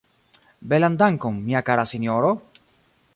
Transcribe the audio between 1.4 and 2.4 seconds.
mia kara sinjoro!